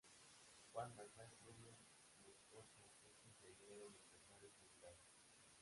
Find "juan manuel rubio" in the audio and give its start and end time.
0.73-1.73